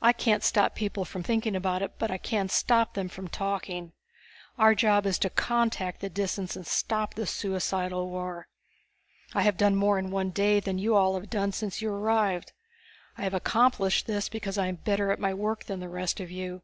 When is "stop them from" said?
2.48-3.26